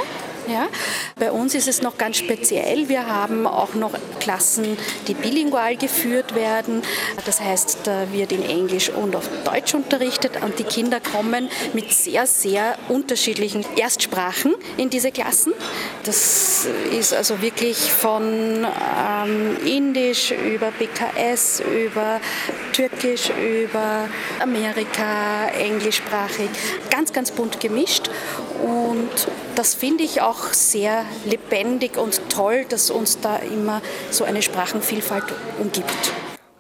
Ja. 0.49 0.69
Bei 1.17 1.31
uns 1.31 1.55
ist 1.55 1.69
es 1.69 1.83
noch 1.83 1.99
ganz 1.99 2.17
speziell. 2.17 2.89
Wir 2.89 3.07
haben 3.07 3.47
auch 3.47 3.75
noch 3.75 3.93
Klassen, 4.19 4.77
die 5.07 5.15
bilingual 5.15 5.77
geführt 5.77 6.35
werden. 6.35 6.83
Das 7.25 7.41
heißt, 7.41 7.79
da 7.85 8.13
wird 8.13 8.33
in 8.33 8.43
Englisch 8.43 8.91
und 8.91 9.15
auf 9.15 9.29
Deutsch 9.45 9.75
unterrichtet 9.75 10.43
und 10.43 10.59
die 10.59 10.65
Kinder 10.65 11.01
kommen 11.01 11.49
mit 11.73 11.93
sehr, 11.93 12.27
sehr 12.27 12.77
unterschiedlichen 12.89 13.65
Erstsprachen 13.77 14.55
in 14.77 14.91
diese 14.91 15.13
Klassen. 15.13 15.53
Das 16.05 16.67
ist 16.91 17.15
also 17.15 17.41
wirklich 17.41 17.77
von 17.77 18.67
ähm, 18.67 19.57
Indisch 19.65 20.33
über 20.33 20.73
BKS, 20.73 21.61
über 21.61 22.21
Türkisch, 22.73 23.31
über 23.31 24.09
Amerika, 24.41 25.49
englischsprachig, 25.59 26.49
ganz, 26.91 27.13
ganz 27.13 27.31
bunt 27.31 27.61
gemischt. 27.61 28.11
Und 28.63 29.29
das 29.63 29.75
finde 29.75 30.03
ich 30.03 30.21
auch 30.21 30.53
sehr 30.53 31.05
lebendig 31.25 31.97
und 31.97 32.21
toll, 32.29 32.65
dass 32.69 32.91
uns 32.91 33.21
da 33.21 33.37
immer 33.37 33.81
so 34.11 34.25
eine 34.25 34.43
Sprachenvielfalt 34.43 35.23
umgibt. 35.61 36.13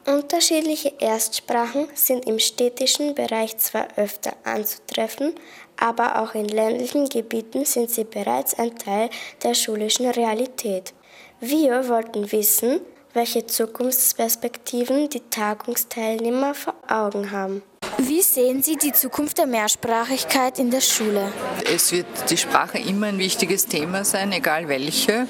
Unterschiedliche 0.06 0.92
Erstsprachen 1.00 1.88
sind 1.94 2.26
im 2.26 2.38
städtischen 2.38 3.16
Bereich 3.16 3.59
zwar 3.59 3.88
öfter 3.97 4.35
anzutreffen, 4.44 5.35
aber 5.76 6.23
auch 6.23 6.37
in 6.37 6.47
ländlichen 6.47 7.09
Gebieten 7.09 7.64
sind 7.64 7.90
sie 7.90 8.04
bereits 8.04 8.56
ein 8.56 8.78
Teil 8.78 9.11
der 9.42 9.54
schulischen 9.54 10.09
Realität. 10.09 10.94
Wir 11.40 11.88
wollten 11.88 12.30
wissen, 12.30 12.82
welche 13.14 13.44
Zukunftsperspektiven 13.47 15.09
die 15.09 15.28
Tagungsteilnehmer 15.28 16.54
vor 16.54 16.75
Augen 16.87 17.32
haben. 17.32 17.64
Wie 18.04 18.21
sehen 18.21 18.64
Sie 18.64 18.76
die 18.76 18.92
Zukunft 18.92 19.38
der 19.38 19.47
Mehrsprachigkeit 19.47 20.59
in 20.59 20.73
der 20.73 20.80
Schule? 20.80 21.32
Es 21.73 21.92
wird 21.92 22.06
die 22.30 22.37
Sprache 22.37 22.78
immer 22.78 23.06
ein 23.06 23.18
wichtiges 23.18 23.66
Thema 23.66 24.04
sein, 24.04 24.32
egal 24.32 24.66
welche. 24.66 25.28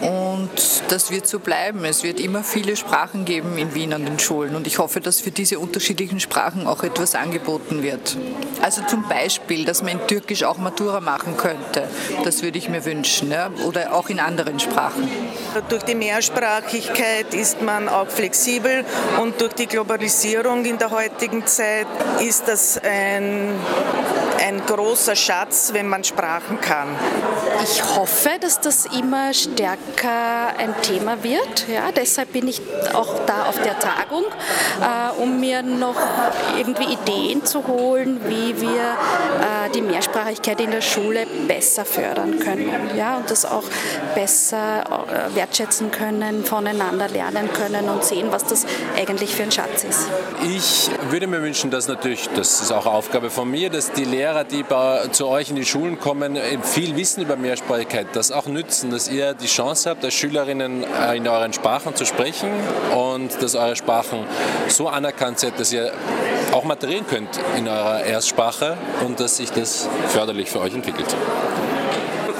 Und 0.00 0.50
das 0.88 1.10
wird 1.10 1.26
so 1.26 1.38
bleiben. 1.38 1.84
Es 1.84 2.02
wird 2.02 2.20
immer 2.20 2.44
viele 2.44 2.76
Sprachen 2.76 3.24
geben 3.24 3.56
in 3.56 3.74
Wien 3.74 3.92
an 3.92 4.04
den 4.04 4.18
Schulen. 4.18 4.54
Und 4.54 4.66
ich 4.66 4.78
hoffe, 4.78 5.00
dass 5.00 5.20
für 5.20 5.30
diese 5.30 5.58
unterschiedlichen 5.58 6.20
Sprachen 6.20 6.66
auch 6.66 6.82
etwas 6.82 7.14
angeboten 7.14 7.82
wird. 7.82 8.16
Also 8.60 8.82
zum 8.82 9.08
Beispiel, 9.08 9.64
dass 9.64 9.82
man 9.82 9.92
in 9.92 10.06
Türkisch 10.06 10.44
auch 10.44 10.58
Matura 10.58 11.00
machen 11.00 11.36
könnte. 11.36 11.88
Das 12.22 12.42
würde 12.42 12.58
ich 12.58 12.68
mir 12.68 12.84
wünschen. 12.84 13.30
Ja? 13.30 13.50
Oder 13.66 13.94
auch 13.94 14.08
in 14.08 14.20
anderen 14.20 14.60
Sprachen. 14.60 15.08
Durch 15.68 15.82
die 15.84 15.94
Mehrsprachigkeit 15.94 17.32
ist 17.32 17.62
man 17.62 17.88
auch 17.88 18.08
flexibel 18.08 18.84
und 19.22 19.40
durch 19.40 19.54
die 19.54 19.66
Globalisierung 19.66 20.64
in 20.64 20.78
der 20.78 20.90
heutigen 20.90 21.46
Zeit 21.46 21.86
ist 22.20 22.48
das 22.48 22.80
ein, 22.82 23.54
ein 24.38 24.64
großer 24.66 25.16
Schatz, 25.16 25.70
wenn 25.72 25.88
man 25.88 26.04
Sprachen 26.04 26.60
kann. 26.60 26.88
Ich 27.62 27.82
hoffe, 27.82 28.30
dass 28.40 28.60
das 28.60 28.86
immer 28.86 29.32
stärker 29.32 30.56
ein 30.58 30.74
Thema 30.82 31.22
wird. 31.22 31.66
Ja, 31.68 31.92
deshalb 31.94 32.32
bin 32.32 32.48
ich 32.48 32.60
auch 32.92 33.24
da 33.26 33.44
auf 33.46 33.60
der 33.60 33.78
Tagung, 33.78 34.24
äh, 34.80 35.22
um 35.22 35.40
mir 35.40 35.62
noch 35.62 35.96
irgendwie 36.56 36.94
Ideen 36.94 37.44
zu 37.44 37.66
holen, 37.66 38.20
wie 38.26 38.60
wir 38.60 38.70
äh, 38.70 39.70
die 39.74 39.82
Mehrsprachigkeit 39.82 40.60
in 40.60 40.70
der 40.70 40.80
Schule 40.80 41.26
besser 41.46 41.84
fördern 41.84 42.38
können. 42.38 42.90
Ja, 42.96 43.16
und 43.16 43.30
das 43.30 43.44
auch 43.44 43.64
besser 44.14 44.82
äh, 44.82 45.34
wertschätzen 45.34 45.90
können, 45.90 46.44
voneinander 46.44 47.08
lernen 47.08 47.50
können 47.52 47.88
und 47.88 48.04
sehen, 48.04 48.28
was 48.30 48.44
das 48.44 48.66
eigentlich 48.96 49.34
für 49.34 49.44
ein 49.44 49.52
Schatz 49.52 49.84
ist. 49.84 50.08
Ich 50.42 50.90
würde 51.10 51.26
mir 51.26 51.42
wünschen, 51.42 51.70
dass 51.70 51.88
natürlich, 51.88 52.28
das 52.34 52.60
ist 52.60 52.72
auch 52.72 52.86
Aufgabe 52.86 53.30
von 53.30 53.50
mir, 53.50 53.70
dass 53.70 53.92
die 53.92 54.04
Lehrer, 54.04 54.23
die 54.44 54.62
bei, 54.62 55.08
zu 55.08 55.26
euch 55.26 55.50
in 55.50 55.56
die 55.56 55.66
Schulen 55.66 56.00
kommen, 56.00 56.38
viel 56.62 56.96
Wissen 56.96 57.22
über 57.22 57.36
Mehrsprachigkeit, 57.36 58.06
das 58.14 58.32
auch 58.32 58.46
nützen, 58.46 58.90
dass 58.90 59.08
ihr 59.08 59.34
die 59.34 59.46
Chance 59.46 59.90
habt, 59.90 60.02
als 60.02 60.14
Schülerinnen 60.14 60.82
äh, 60.82 61.16
in 61.16 61.28
euren 61.28 61.52
Sprachen 61.52 61.94
zu 61.94 62.06
sprechen 62.06 62.48
und 62.94 63.42
dass 63.42 63.54
eure 63.54 63.76
Sprachen 63.76 64.24
so 64.68 64.88
anerkannt 64.88 65.40
sind, 65.40 65.60
dass 65.60 65.72
ihr 65.72 65.92
auch 66.52 66.64
materieren 66.64 67.06
könnt 67.06 67.38
in 67.58 67.68
eurer 67.68 68.02
Erstsprache 68.02 68.78
und 69.04 69.20
dass 69.20 69.36
sich 69.36 69.50
das 69.50 69.88
förderlich 70.08 70.50
für 70.50 70.60
euch 70.60 70.72
entwickelt 70.72 71.14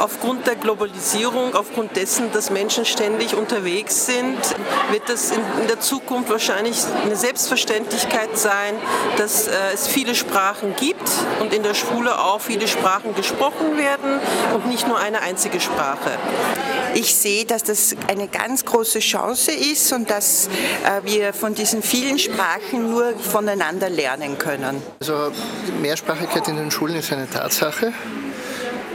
aufgrund 0.05 0.47
der 0.47 0.57
Globalisierung, 0.57 1.55
aufgrund 1.55 1.97
dessen, 1.97 2.31
dass 2.31 2.51
Menschen 2.51 2.85
ständig 2.85 3.35
unterwegs 3.35 4.05
sind, 4.05 4.37
wird 4.91 5.09
das 5.09 5.31
in, 5.31 5.41
in 5.63 5.67
der 5.67 5.81
Zukunft 5.81 6.29
wahrscheinlich 6.29 6.77
eine 7.03 7.17
Selbstverständlichkeit 7.17 8.37
sein, 8.37 8.75
dass 9.17 9.49
äh, 9.49 9.53
es 9.73 9.87
viele 9.87 10.15
Sprachen 10.15 10.77
gibt 10.77 11.11
und 11.41 11.55
in 11.55 11.63
der 11.63 11.73
Schule 11.73 12.19
auch 12.19 12.43
viele 12.43 12.69
Sprachen 12.69 13.15
gesprochen 13.15 13.79
werden 13.79 14.21
und 14.55 14.67
nicht 14.67 14.87
nur 14.87 14.99
eine 14.99 15.23
einzige 15.23 15.59
Sprache. 15.59 16.19
Ich 16.95 17.15
sehe, 17.15 17.47
dass 17.47 17.63
das 17.63 17.97
eine 18.07 18.29
ganz 18.29 18.67
große 18.67 18.99
Chance 18.99 19.53
ist 19.53 19.91
und 19.95 20.11
dass 20.11 20.49
äh, 20.85 21.03
wir 21.05 21.33
von 21.33 21.55
diesen 21.55 21.83
vielen 21.83 22.19
Sprachen 22.19 22.91
nur 22.91 23.19
voneinander 23.19 23.89
lernen 23.89 24.37
können. 24.37 24.83
Also 25.01 25.33
Mehrsprachigkeit 25.81 26.47
in 26.49 26.57
den 26.57 26.71
Schulen 26.71 26.97
ist 26.97 27.11
eine 27.11 27.29
Tatsache 27.29 27.95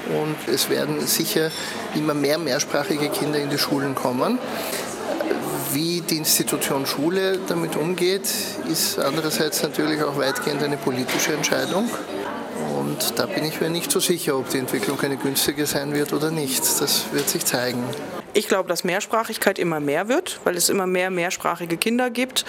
und 0.10 0.54
es 0.54 0.70
werden 0.70 1.06
sicher 1.06 1.52
immer 1.96 2.14
mehr 2.14 2.38
mehrsprachige 2.38 3.10
Kinder 3.10 3.40
in 3.40 3.50
die 3.50 3.58
Schulen 3.58 3.96
kommen. 3.96 4.40
Wie 5.72 6.02
die 6.02 6.18
Institution 6.18 6.86
Schule 6.86 7.40
damit 7.48 7.76
umgeht, 7.76 8.28
ist 8.72 8.98
andererseits 8.98 9.62
natürlich 9.62 10.02
auch 10.02 10.18
weitgehend 10.18 10.64
eine 10.64 10.78
politische 10.78 11.34
Entscheidung. 11.34 11.90
Und 12.78 13.20
da 13.20 13.28
bin 13.28 13.46
ich 13.46 13.62
mir 13.62 13.70
nicht 13.70 13.92
so 13.92 14.00
sicher, 14.00 14.38
ob 14.38 14.50
die 14.50 14.58
Entwicklung 14.58 15.00
eine 15.02 15.18
günstige 15.18 15.66
sein 15.66 15.94
wird 15.94 16.12
oder 16.12 16.32
nicht. 16.32 16.62
Das 16.82 17.06
wird 17.12 17.30
sich 17.30 17.46
zeigen. 17.46 17.84
Ich 18.34 18.48
glaube, 18.48 18.70
dass 18.70 18.84
Mehrsprachigkeit 18.84 19.58
immer 19.60 19.80
mehr 19.80 20.08
wird, 20.08 20.40
weil 20.44 20.56
es 20.56 20.70
immer 20.70 20.88
mehr 20.88 21.10
mehrsprachige 21.10 21.78
Kinder 21.78 22.10
gibt. 22.10 22.46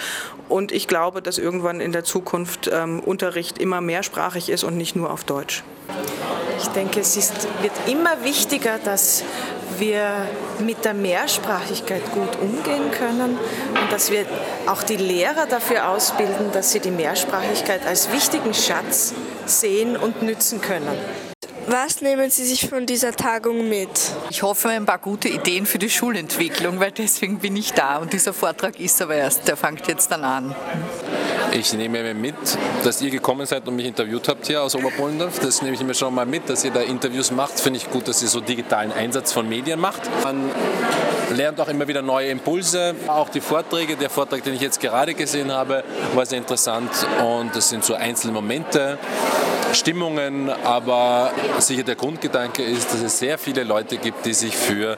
Und 0.47 0.71
ich 0.71 0.87
glaube, 0.87 1.21
dass 1.21 1.37
irgendwann 1.37 1.79
in 1.79 1.91
der 1.91 2.03
Zukunft 2.03 2.69
ähm, 2.71 2.99
Unterricht 2.99 3.57
immer 3.57 3.81
mehrsprachig 3.81 4.49
ist 4.49 4.63
und 4.63 4.77
nicht 4.77 4.95
nur 4.95 5.11
auf 5.11 5.23
Deutsch. 5.23 5.63
Ich 6.61 6.67
denke, 6.69 6.99
es 6.99 7.17
ist, 7.17 7.47
wird 7.61 7.73
immer 7.87 8.23
wichtiger, 8.23 8.77
dass 8.77 9.23
wir 9.79 10.27
mit 10.59 10.85
der 10.85 10.93
Mehrsprachigkeit 10.93 12.03
gut 12.11 12.37
umgehen 12.39 12.91
können 12.91 13.37
und 13.37 13.91
dass 13.91 14.11
wir 14.11 14.25
auch 14.67 14.83
die 14.83 14.97
Lehrer 14.97 15.47
dafür 15.47 15.89
ausbilden, 15.89 16.51
dass 16.53 16.71
sie 16.71 16.79
die 16.79 16.91
Mehrsprachigkeit 16.91 17.85
als 17.87 18.11
wichtigen 18.11 18.53
Schatz 18.53 19.13
sehen 19.45 19.97
und 19.97 20.21
nützen 20.21 20.61
können. 20.61 20.97
Was 21.67 22.01
nehmen 22.01 22.29
Sie 22.29 22.45
sich 22.45 22.67
von 22.69 22.85
dieser 22.85 23.13
Tagung 23.13 23.69
mit? 23.69 23.89
Ich 24.29 24.43
hoffe 24.43 24.69
ein 24.69 24.85
paar 24.85 24.97
gute 24.97 25.29
Ideen 25.29 25.65
für 25.65 25.79
die 25.79 25.89
Schulentwicklung, 25.89 26.79
weil 26.79 26.91
deswegen 26.91 27.39
bin 27.39 27.55
ich 27.55 27.73
da 27.73 27.97
und 27.97 28.13
dieser 28.13 28.33
Vortrag 28.33 28.79
ist 28.79 29.01
aber 29.01 29.15
erst, 29.15 29.47
der 29.47 29.55
fängt 29.55 29.87
jetzt 29.87 30.11
dann 30.11 30.23
an. 30.23 30.55
Ich 31.53 31.73
nehme 31.73 32.01
mir 32.01 32.13
mit, 32.13 32.35
dass 32.83 33.01
ihr 33.01 33.09
gekommen 33.09 33.45
seid 33.45 33.67
und 33.67 33.75
mich 33.75 33.85
interviewt 33.85 34.27
habt 34.29 34.47
hier 34.47 34.63
aus 34.63 34.73
Oberpollendorf. 34.73 35.39
Das 35.39 35.61
nehme 35.61 35.75
ich 35.75 35.83
mir 35.83 35.93
schon 35.93 36.15
mal 36.15 36.25
mit, 36.25 36.49
dass 36.49 36.63
ihr 36.63 36.71
da 36.71 36.79
Interviews 36.79 37.29
macht. 37.31 37.59
Finde 37.59 37.77
ich 37.77 37.89
gut, 37.89 38.07
dass 38.07 38.21
ihr 38.21 38.29
so 38.29 38.39
digitalen 38.39 38.93
Einsatz 38.93 39.33
von 39.33 39.49
Medien 39.49 39.79
macht. 39.79 40.01
Man 40.23 40.49
lernt 41.35 41.59
auch 41.59 41.67
immer 41.67 41.87
wieder 41.89 42.01
neue 42.01 42.29
Impulse. 42.29 42.95
Auch 43.07 43.27
die 43.29 43.41
Vorträge, 43.41 43.97
der 43.97 44.09
Vortrag, 44.09 44.43
den 44.43 44.53
ich 44.53 44.61
jetzt 44.61 44.79
gerade 44.79 45.13
gesehen 45.13 45.51
habe, 45.51 45.83
war 46.15 46.25
sehr 46.25 46.37
interessant 46.37 46.89
und 47.21 47.53
das 47.53 47.69
sind 47.69 47.83
so 47.83 47.95
einzelne 47.95 48.31
Momente. 48.33 48.97
Stimmungen, 49.73 50.49
aber 50.49 51.31
sicher 51.59 51.83
der 51.83 51.95
Grundgedanke 51.95 52.63
ist, 52.63 52.93
dass 52.93 53.01
es 53.01 53.19
sehr 53.19 53.37
viele 53.37 53.63
Leute 53.63 53.97
gibt, 53.97 54.25
die 54.25 54.33
sich 54.33 54.55
für 54.55 54.97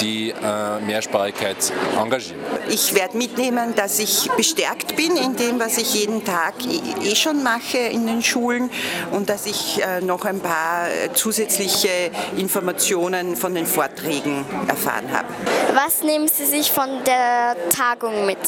die 0.00 0.30
äh, 0.30 0.80
Mehrsprachigkeit 0.80 1.56
engagieren. 2.00 2.40
Ich 2.68 2.94
werde 2.94 3.16
mitnehmen, 3.16 3.74
dass 3.74 3.98
ich 3.98 4.30
bestärkt 4.36 4.96
bin 4.96 5.16
in 5.16 5.36
dem, 5.36 5.60
was 5.60 5.78
ich 5.78 5.94
jeden 5.94 6.24
Tag 6.24 6.54
eh 6.64 7.14
schon 7.14 7.42
mache 7.42 7.78
in 7.78 8.06
den 8.06 8.22
Schulen 8.22 8.70
und 9.12 9.28
dass 9.28 9.46
ich 9.46 9.82
äh, 9.82 10.00
noch 10.00 10.24
ein 10.24 10.40
paar 10.40 10.86
zusätzliche 11.14 11.88
Informationen 12.36 13.36
von 13.36 13.54
den 13.54 13.66
Vorträgen 13.66 14.44
erfahren 14.68 15.10
habe. 15.12 15.28
Was 15.74 16.02
nehmen 16.02 16.28
Sie 16.28 16.44
sich 16.44 16.70
von 16.72 16.88
der 17.04 17.56
Tagung 17.70 18.26
mit? 18.26 18.38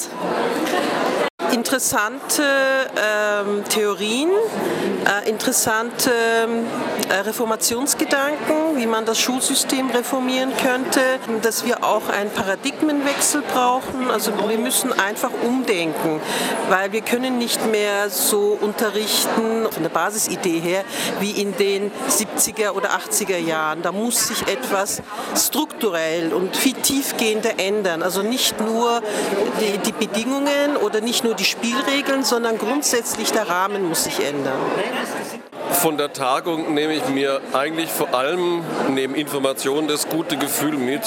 Interessante 1.52 2.42
ähm, 2.96 3.64
Theorien, 3.68 4.30
äh, 5.06 5.28
interessante 5.28 6.10
äh, 7.08 7.14
Reformationsgedanken, 7.14 8.76
wie 8.76 8.86
man 8.86 9.04
das 9.04 9.18
Schulsystem 9.18 9.90
reformieren 9.90 10.52
könnte, 10.56 11.00
dass 11.42 11.64
wir 11.64 11.84
auch 11.84 12.08
einen 12.08 12.30
Paradigmenwechsel 12.30 13.42
brauchen. 13.42 14.10
Also 14.10 14.32
wir 14.48 14.58
müssen 14.58 14.92
einfach 14.92 15.30
umdenken, 15.42 16.20
weil 16.68 16.92
wir 16.92 17.00
können 17.00 17.38
nicht 17.38 17.64
mehr 17.66 18.10
so 18.10 18.58
unterrichten 18.60 19.66
von 19.70 19.82
der 19.82 19.90
Basisidee 19.90 20.60
her 20.60 20.84
wie 21.20 21.30
in 21.30 21.56
den 21.56 21.90
70er 22.08 22.72
oder 22.72 22.90
80er 22.90 23.38
Jahren. 23.38 23.82
Da 23.82 23.92
muss 23.92 24.28
sich 24.28 24.42
etwas 24.48 25.02
strukturell 25.36 26.32
und 26.32 26.56
viel 26.56 26.74
tiefgehender 26.74 27.58
ändern. 27.58 28.02
Also 28.02 28.22
nicht 28.22 28.60
nur 28.60 29.00
die, 29.60 29.78
die 29.78 29.92
Bedingungen 29.92 30.76
oder 30.76 31.00
nicht 31.00 31.24
nur 31.24 31.37
die 31.38 31.44
Spielregeln, 31.44 32.24
sondern 32.24 32.58
grundsätzlich 32.58 33.32
der 33.32 33.48
Rahmen 33.48 33.88
muss 33.88 34.04
sich 34.04 34.24
ändern. 34.24 34.58
Von 35.70 35.96
der 35.96 36.12
Tagung 36.12 36.74
nehme 36.74 36.94
ich 36.94 37.06
mir 37.08 37.40
eigentlich 37.52 37.90
vor 37.90 38.12
allem 38.14 38.64
neben 38.90 39.14
Informationen 39.14 39.86
das 39.86 40.08
gute 40.08 40.36
Gefühl 40.36 40.76
mit, 40.76 41.02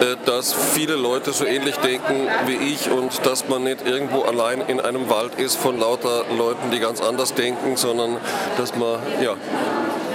äh, 0.00 0.16
dass 0.24 0.54
viele 0.54 0.94
Leute 0.94 1.32
so 1.32 1.44
ähnlich 1.44 1.76
denken 1.76 2.28
wie 2.46 2.54
ich 2.54 2.90
und 2.90 3.26
dass 3.26 3.48
man 3.48 3.64
nicht 3.64 3.86
irgendwo 3.86 4.22
allein 4.22 4.62
in 4.62 4.80
einem 4.80 5.10
Wald 5.10 5.34
ist 5.34 5.56
von 5.56 5.78
lauter 5.78 6.24
Leuten, 6.36 6.70
die 6.70 6.78
ganz 6.78 7.00
anders 7.00 7.34
denken, 7.34 7.76
sondern 7.76 8.16
dass 8.56 8.74
man 8.76 8.98
ja, 9.20 9.34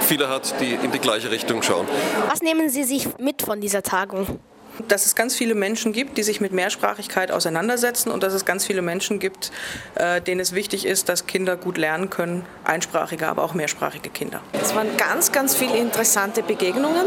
viele 0.00 0.28
hat, 0.28 0.60
die 0.60 0.74
in 0.74 0.90
die 0.90 0.98
gleiche 0.98 1.30
Richtung 1.30 1.62
schauen. 1.62 1.86
Was 2.28 2.42
nehmen 2.42 2.68
Sie 2.68 2.84
sich 2.84 3.06
mit 3.18 3.42
von 3.42 3.60
dieser 3.60 3.82
Tagung? 3.82 4.40
Dass 4.88 5.06
es 5.06 5.14
ganz 5.14 5.36
viele 5.36 5.54
Menschen 5.54 5.92
gibt, 5.92 6.18
die 6.18 6.22
sich 6.22 6.40
mit 6.40 6.52
Mehrsprachigkeit 6.52 7.30
auseinandersetzen 7.30 8.10
und 8.10 8.22
dass 8.22 8.32
es 8.32 8.44
ganz 8.44 8.64
viele 8.64 8.82
Menschen 8.82 9.18
gibt, 9.18 9.50
äh, 9.94 10.20
denen 10.20 10.40
es 10.40 10.54
wichtig 10.54 10.86
ist, 10.86 11.08
dass 11.08 11.26
Kinder 11.26 11.56
gut 11.56 11.78
lernen 11.78 12.10
können, 12.10 12.44
einsprachige, 12.64 13.28
aber 13.28 13.42
auch 13.44 13.54
mehrsprachige 13.54 14.10
Kinder. 14.10 14.40
Es 14.60 14.74
waren 14.74 14.96
ganz, 14.96 15.32
ganz 15.32 15.54
viele 15.54 15.76
interessante 15.76 16.42
Begegnungen 16.42 17.06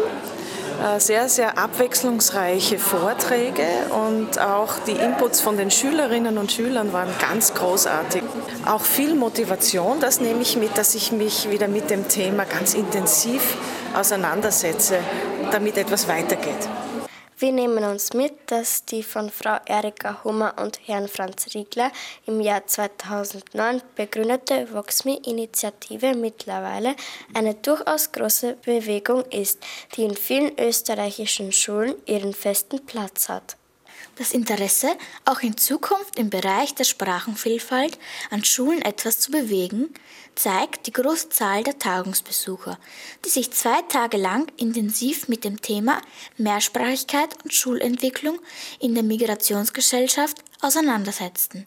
äh, 0.82 1.00
sehr, 1.00 1.30
sehr 1.30 1.58
abwechslungsreiche 1.58 2.80
Vorträge 2.80 3.66
und 3.90 4.40
auch 4.40 4.80
die 4.86 4.94
Inputs 4.94 5.40
von 5.40 5.56
den 5.56 5.72
Schülerinnen 5.72 6.38
und 6.38 6.52
Schülern 6.52 6.92
waren 6.92 7.10
ganz 7.20 7.54
großartig. 7.54 8.24
Auch 8.66 8.82
viel 8.82 9.14
Motivation, 9.16 10.00
das 10.00 10.20
nehme 10.20 10.42
ich 10.42 10.58
mit, 10.58 10.78
dass 10.78 10.96
ich 10.96 11.12
mich 11.12 11.50
wieder 11.50 11.68
mit 11.68 11.90
dem 11.90 12.08
Thema 12.08 12.46
ganz 12.46 12.74
intensiv 12.74 13.56
auseinandersetze, 13.94 14.98
damit 15.52 15.78
etwas 15.78 16.08
weitergeht. 16.08 16.68
Wir 17.38 17.52
nehmen 17.52 17.84
uns 17.84 18.14
mit, 18.14 18.34
dass 18.48 18.86
die 18.86 19.04
von 19.04 19.30
Frau 19.30 19.58
Erika 19.66 20.24
Hummer 20.24 20.54
und 20.62 20.80
Herrn 20.86 21.08
Franz 21.08 21.54
Riegler 21.54 21.92
im 22.26 22.42
Jahr 22.42 22.66
2009 22.66 23.82
begründete 23.96 24.68
VoxMe-Initiative 24.72 26.16
mittlerweile 26.16 26.96
eine 27.34 27.56
durchaus 27.56 28.12
große 28.12 28.58
Bewegung 28.64 29.24
ist, 29.32 29.60
die 29.96 30.04
in 30.04 30.16
vielen 30.16 30.58
österreichischen 30.60 31.52
Schulen 31.52 31.96
ihren 32.06 32.34
festen 32.34 32.86
Platz 32.86 33.30
hat. 33.30 33.58
Das 34.16 34.32
Interesse, 34.32 34.90
auch 35.26 35.40
in 35.40 35.58
Zukunft 35.58 36.20
im 36.20 36.30
Bereich 36.30 36.76
der 36.76 36.84
Sprachenvielfalt 36.84 37.98
an 38.30 38.44
Schulen 38.44 38.84
etwas 38.84 39.20
zu 39.20 39.32
bewegen, 39.32 39.92
zeigt 40.36 40.86
die 40.86 40.94
große 40.94 41.30
Zahl 41.30 41.64
der 41.64 41.80
Tagungsbesucher, 41.80 42.78
die 43.26 43.30
sich 43.30 43.52
zwei 43.52 43.82
Tage 43.84 44.18
lang 44.18 44.52
intensiv 44.58 45.28
mit 45.30 45.44
dem 45.44 45.62
Thema 45.64 46.00
Mehrsprachigkeit 46.38 47.44
und 47.44 47.56
Schulentwicklung 47.56 48.38
in 48.80 48.94
der 48.94 49.04
Migrationsgesellschaft 49.04 50.38
auseinandersetzten. 50.62 51.66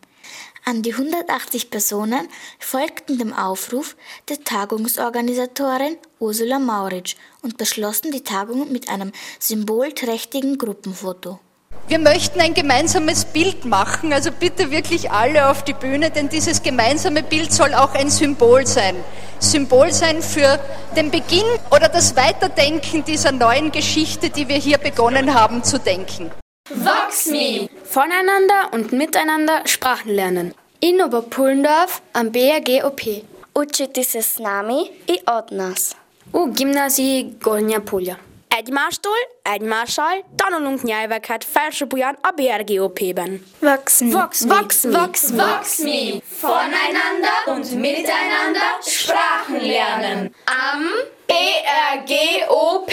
An 0.65 0.83
die 0.83 0.93
180 0.93 1.71
Personen 1.71 2.29
folgten 2.61 3.19
dem 3.19 3.33
Aufruf 3.33 3.97
der 4.29 4.45
Tagungsorganisatorin 4.45 5.97
Ursula 6.21 6.61
Mauritsch 6.61 7.17
und 7.43 7.57
beschlossen 7.57 8.13
die 8.13 8.23
Tagung 8.23 8.71
mit 8.71 8.89
einem 8.89 9.11
symbolträchtigen 9.41 10.59
Gruppenfoto. 10.59 11.41
Wir 11.89 12.01
möchten 12.01 12.41
ein 12.41 12.53
gemeinsames 12.53 13.25
Bild 13.25 13.65
machen, 13.65 14.13
also 14.13 14.33
bitte 14.33 14.73
wirklich 14.73 15.13
alle 15.13 15.49
auf 15.49 15.63
die 15.63 15.73
Bühne, 15.73 16.11
denn 16.11 16.29
dieses 16.29 16.61
gemeinsame 16.61 17.23
Bild 17.23 17.53
soll 17.53 17.75
auch 17.75 17.95
ein 17.95 18.11
Symbol 18.11 18.67
sein. 18.67 18.97
Symbol 19.39 19.93
sein 19.93 20.21
für 20.21 20.59
den 20.97 21.13
Beginn 21.13 21.47
oder 21.71 21.89
das 21.89 22.17
Weiterdenken 22.17 23.05
dieser 23.05 23.31
neuen 23.31 23.71
Geschichte, 23.71 24.31
die 24.31 24.49
wir 24.49 24.57
hier 24.57 24.79
begonnen 24.79 25.33
haben 25.33 25.63
zu 25.63 25.79
denken. 25.79 26.33
VoxMe! 26.69 27.69
Voneinander 27.85 28.73
und 28.73 28.93
miteinander 28.93 29.63
Sprachen 29.67 30.13
lernen. 30.13 30.55
In 30.81 31.01
Oberpullendorf 31.01 32.03
am 32.13 32.33
BRGOP. 32.33 33.23
Učiti 33.55 34.05
se 34.05 34.19
s 34.19 34.39
nami 34.39 34.91
i 35.07 35.21
od 35.27 35.53
nas. 35.53 35.95
U 36.33 36.53
gimnaziji 36.53 37.37
Gornja 37.41 37.81
Polja. 37.81 38.17
Egymástól, 38.57 39.17
egymással 39.43 40.25
tanulunk 40.37 40.83
nyelveket 40.83 41.45
felsőbúján 41.45 42.19
a 42.21 42.31
BRGOP-ben. 42.31 43.47
VoxMe. 43.59 44.11
VoxMe. 44.11 44.59
VoxMe. 44.59 44.99
VoxMe. 44.99 45.45
VoxMe. 45.45 46.21
Voneinander 46.41 47.31
und 47.47 47.71
miteinander 47.81 48.79
Sprachen 48.83 49.67
lernen. 49.67 50.35
Am 50.45 50.83
BRGOP. 51.27 52.91